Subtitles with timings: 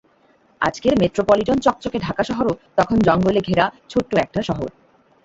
[0.61, 4.69] আজকের মেট্রোপলিটন চকচকে ঢাকা শহরও তখন জঙ্গলে ঘেরা ছোট্ট একটা শহর।